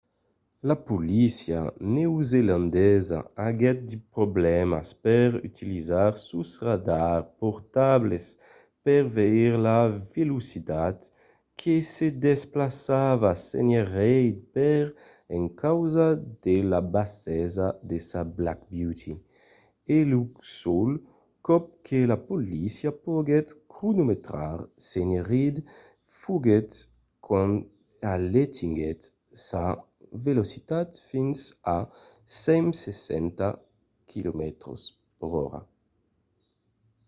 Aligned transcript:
la 0.69 0.75
polícia 0.89 1.59
neozelandesa 1.95 3.19
aguèt 3.47 3.79
de 3.89 3.97
problèmas 4.15 4.87
per 5.05 5.29
utilizar 5.49 6.11
sos 6.27 6.51
radars 6.67 7.25
portables 7.41 8.25
per 8.85 9.01
veire 9.17 9.57
la 9.67 9.79
velocitat 10.15 10.97
que 11.59 11.75
se 11.93 12.07
desplaçava 12.27 13.29
sénher 13.49 13.85
reid 13.99 14.35
per 14.55 14.81
encausa 15.39 16.07
de 16.45 16.55
la 16.71 16.81
bassesa 16.95 17.67
de 17.89 17.97
sa 18.09 18.21
black 18.37 18.59
beauty 18.73 19.13
e 19.95 19.97
lo 20.11 20.21
sol 20.59 20.91
còp 21.47 21.63
que 21.87 21.99
la 22.11 22.17
polícia 22.31 22.89
poguèt 23.07 23.47
cronometrar 23.73 24.57
sénher 24.91 25.23
reid 25.31 25.55
foguèt 26.21 26.69
quand 27.27 27.55
alentiguèt 28.13 29.01
sa 29.49 29.65
velocitat 30.27 30.89
fins 31.09 31.39
a 31.75 31.77
160 32.45 33.49
km/h 34.11 35.55